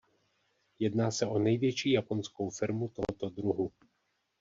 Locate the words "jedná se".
0.79-1.25